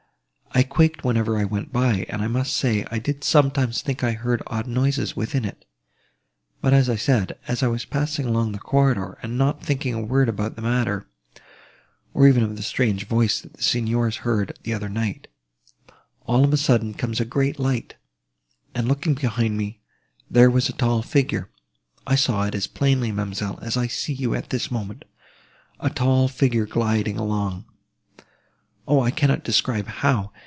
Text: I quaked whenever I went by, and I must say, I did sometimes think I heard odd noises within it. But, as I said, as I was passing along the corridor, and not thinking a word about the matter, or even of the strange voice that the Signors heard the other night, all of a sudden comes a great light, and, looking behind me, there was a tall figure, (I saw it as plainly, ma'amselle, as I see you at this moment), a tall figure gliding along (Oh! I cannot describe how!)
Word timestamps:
I 0.53 0.63
quaked 0.63 1.05
whenever 1.05 1.37
I 1.37 1.45
went 1.45 1.71
by, 1.71 2.05
and 2.09 2.21
I 2.21 2.27
must 2.27 2.53
say, 2.57 2.85
I 2.91 2.99
did 2.99 3.23
sometimes 3.23 3.81
think 3.81 4.03
I 4.03 4.11
heard 4.11 4.43
odd 4.47 4.67
noises 4.67 5.15
within 5.15 5.45
it. 5.45 5.63
But, 6.59 6.73
as 6.73 6.89
I 6.89 6.97
said, 6.97 7.39
as 7.47 7.63
I 7.63 7.67
was 7.67 7.85
passing 7.85 8.25
along 8.25 8.51
the 8.51 8.59
corridor, 8.59 9.17
and 9.23 9.37
not 9.37 9.63
thinking 9.63 9.93
a 9.93 10.01
word 10.03 10.27
about 10.27 10.57
the 10.57 10.61
matter, 10.61 11.07
or 12.13 12.27
even 12.27 12.43
of 12.43 12.57
the 12.57 12.63
strange 12.63 13.07
voice 13.07 13.39
that 13.39 13.53
the 13.53 13.63
Signors 13.63 14.17
heard 14.17 14.59
the 14.63 14.73
other 14.73 14.89
night, 14.89 15.29
all 16.27 16.43
of 16.43 16.51
a 16.51 16.57
sudden 16.57 16.95
comes 16.95 17.21
a 17.21 17.25
great 17.25 17.57
light, 17.57 17.95
and, 18.75 18.89
looking 18.89 19.13
behind 19.13 19.57
me, 19.57 19.79
there 20.29 20.51
was 20.51 20.67
a 20.67 20.73
tall 20.73 21.01
figure, 21.01 21.49
(I 22.05 22.15
saw 22.15 22.43
it 22.43 22.55
as 22.55 22.67
plainly, 22.67 23.13
ma'amselle, 23.13 23.57
as 23.61 23.77
I 23.77 23.87
see 23.87 24.13
you 24.13 24.35
at 24.35 24.49
this 24.49 24.69
moment), 24.69 25.05
a 25.79 25.89
tall 25.89 26.27
figure 26.27 26.65
gliding 26.65 27.17
along 27.17 27.63
(Oh! 28.87 28.99
I 28.99 29.11
cannot 29.11 29.45
describe 29.45 29.87
how!) 29.87 30.33